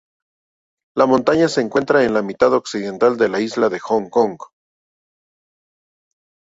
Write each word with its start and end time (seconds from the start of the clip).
La 0.97 1.05
montaña 1.05 1.47
se 1.47 1.61
encuentra 1.61 2.03
en 2.03 2.15
la 2.15 2.23
mitad 2.23 2.51
occidental 2.53 3.17
de 3.17 3.29
la 3.29 3.39
isla 3.39 3.69
de 3.69 3.77
Hong 3.79 4.09
Kong. 4.09 4.39